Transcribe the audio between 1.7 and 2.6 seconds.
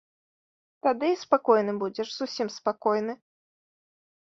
будзеш, зусім